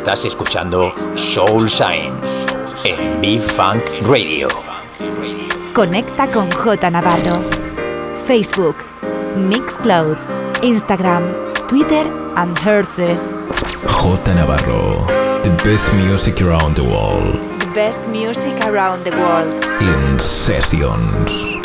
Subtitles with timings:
[0.00, 2.46] Estás escuchando Soul Signs
[2.84, 4.48] en B-Funk Radio.
[5.74, 7.42] Conecta con J Navarro.
[8.26, 8.76] Facebook,
[9.36, 10.16] Mixcloud,
[10.62, 11.24] Instagram,
[11.68, 13.36] Twitter and Herces.
[13.86, 15.06] J Navarro,
[15.42, 17.38] the best music around the world.
[17.58, 19.66] The best music around the world.
[19.82, 21.59] In sessions.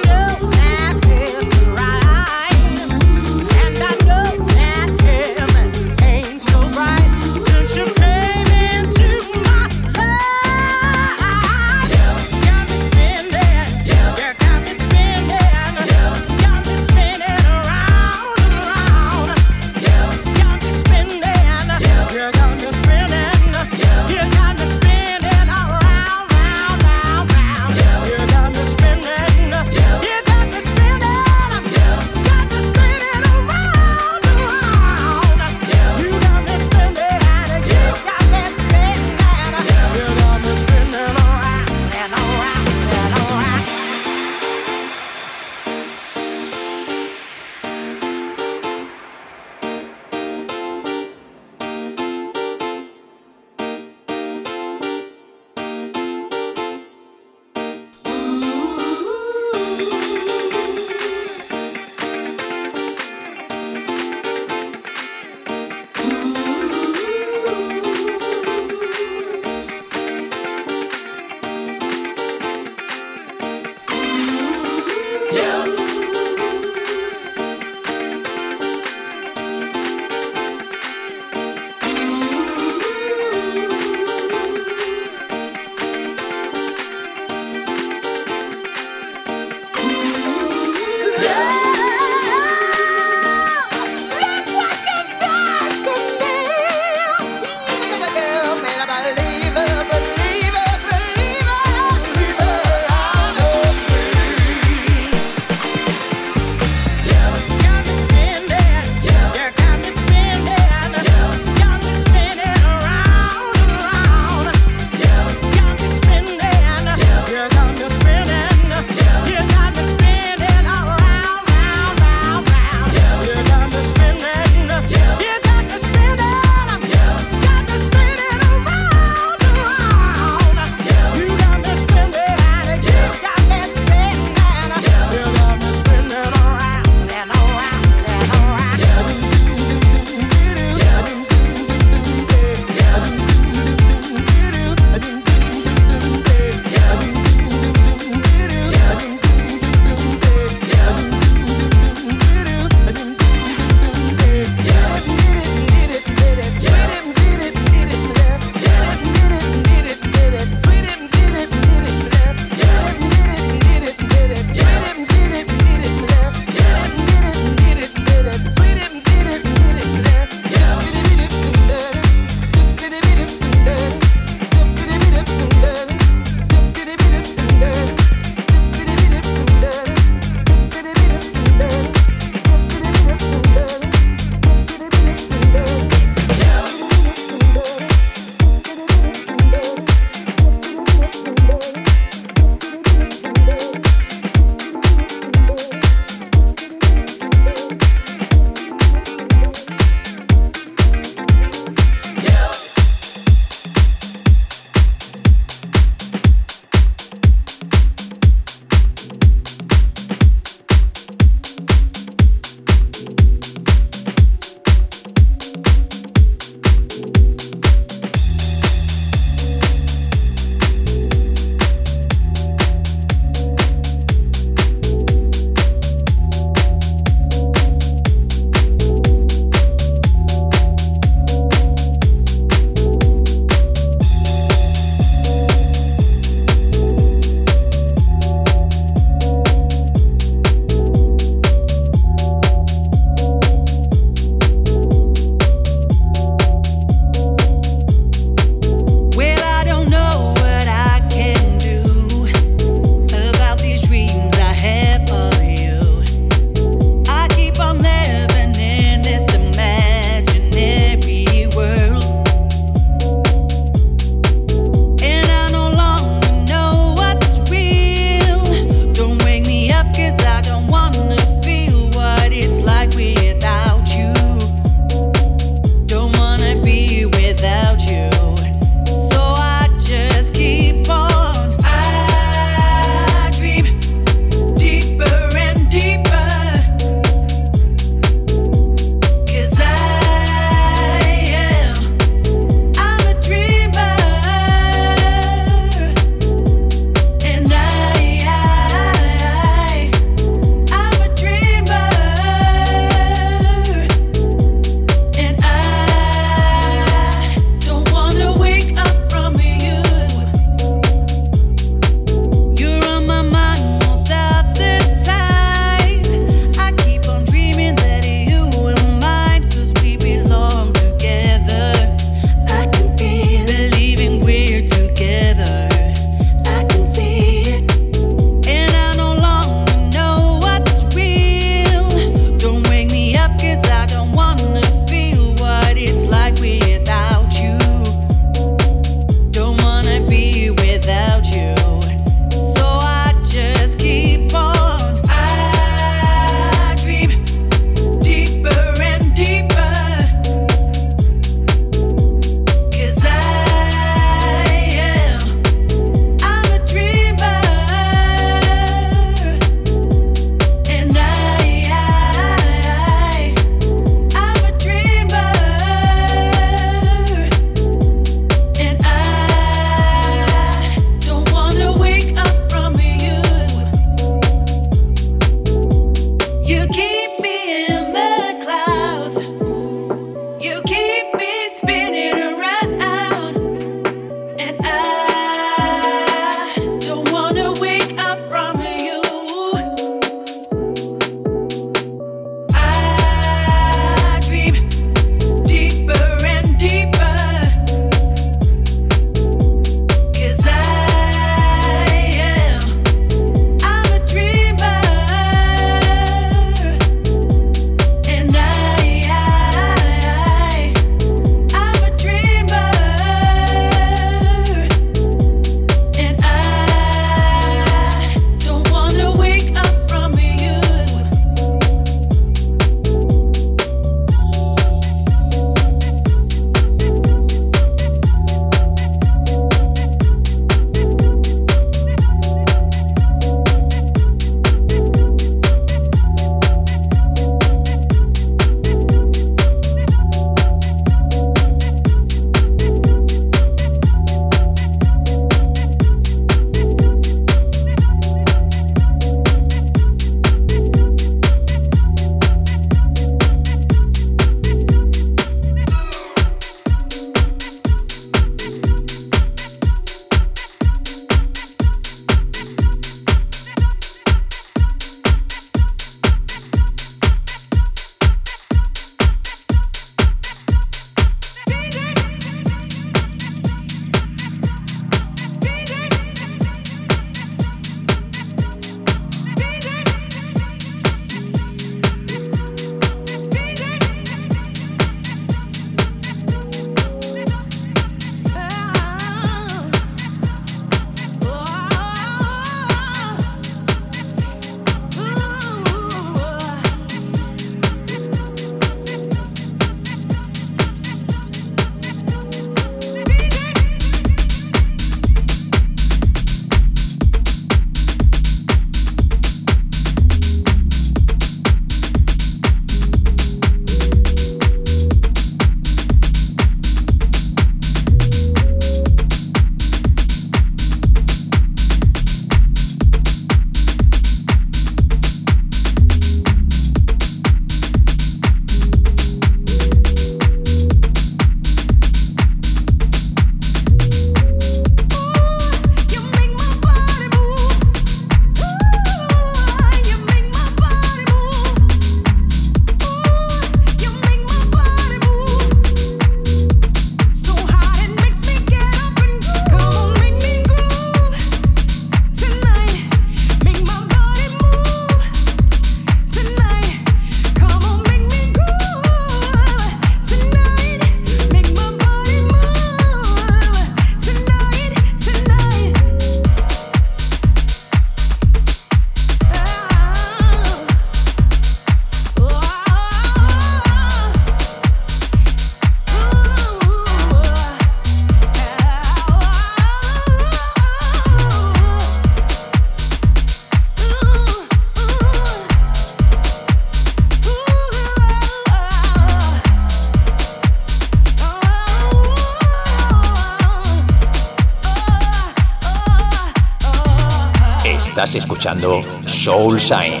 [598.42, 600.00] Escuchando Soul Shine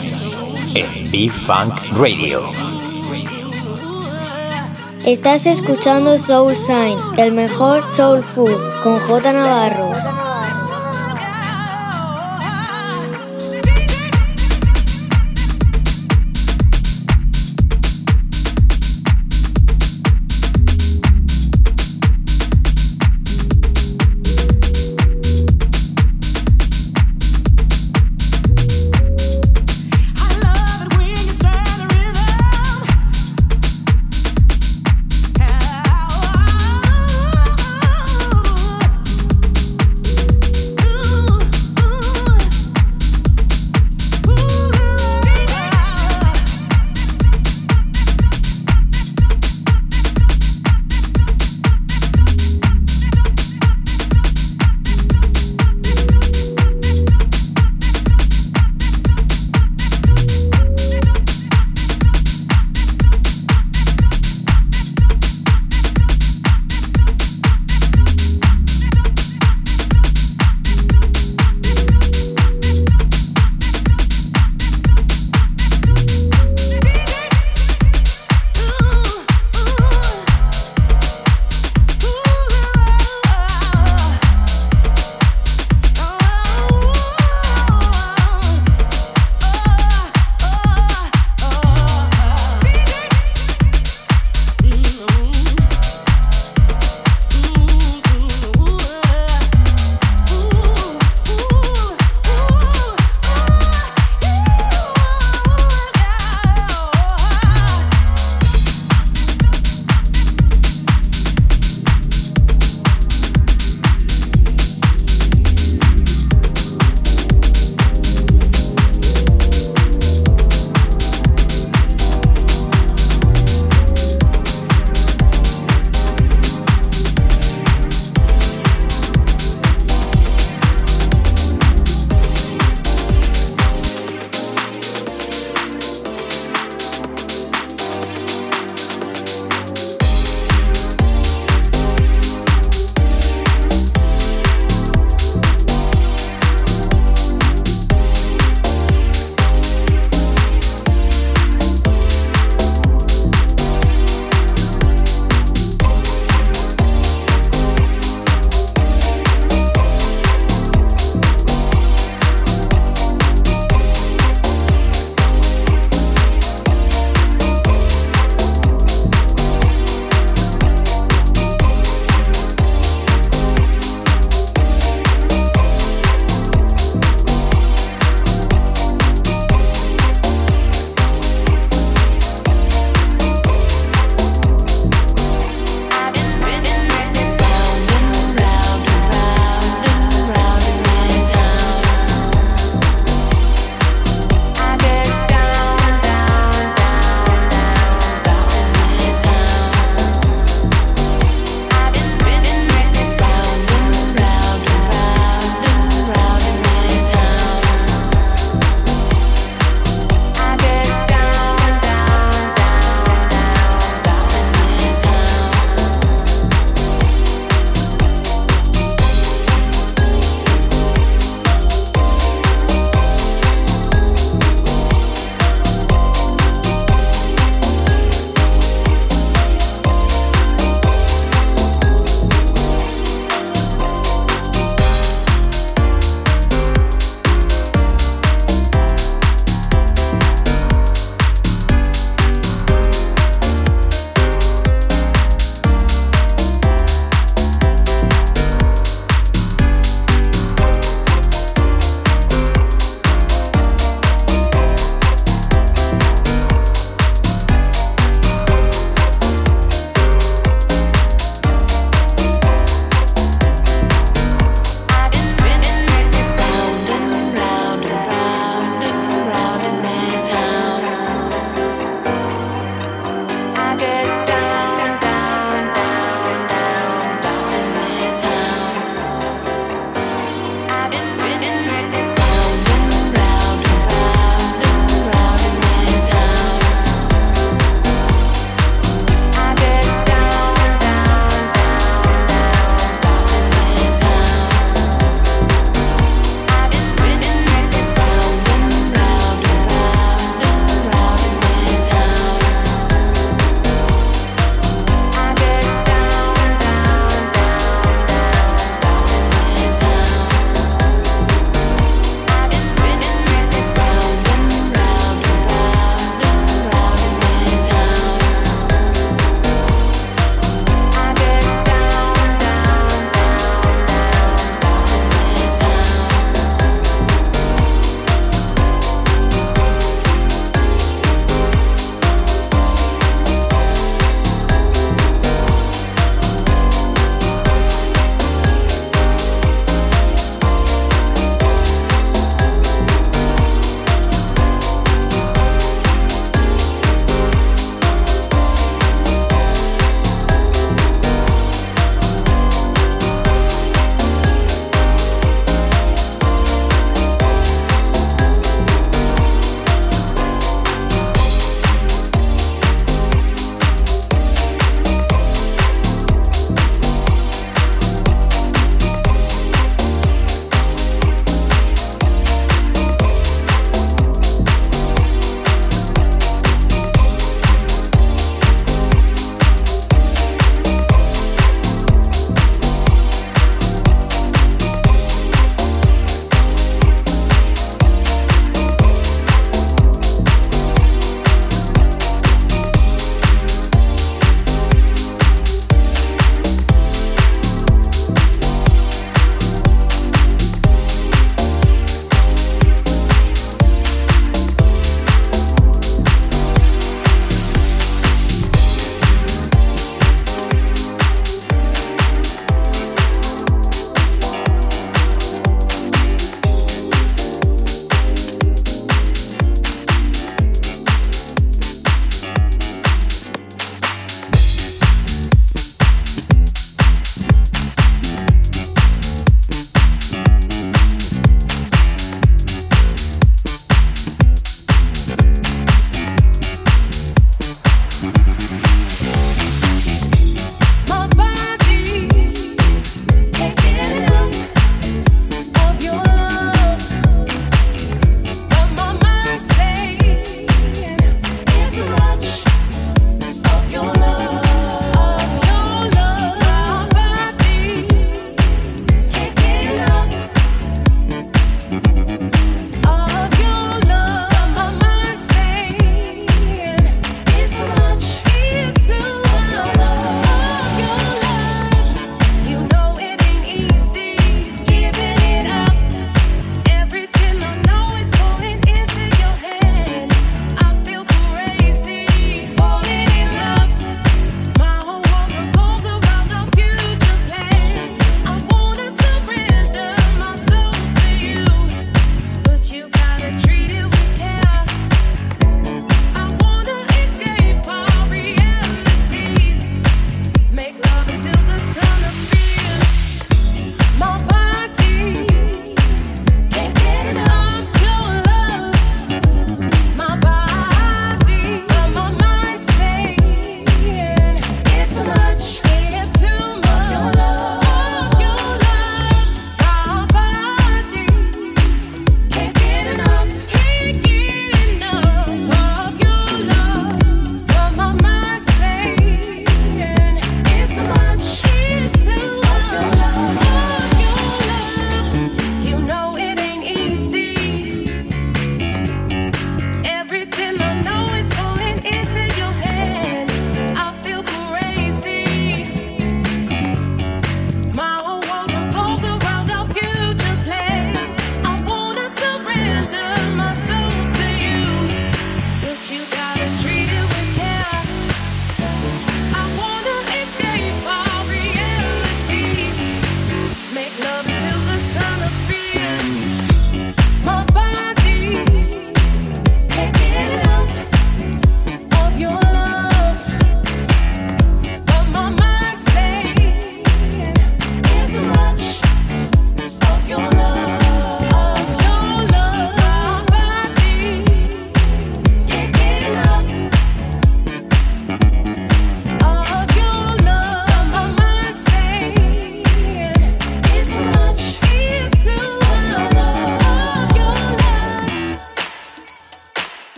[0.74, 2.42] en B-Funk Radio.
[5.06, 8.50] Estás escuchando Soul Shine, el mejor soul food,
[8.82, 10.31] con J Navarro.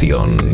[0.00, 0.47] In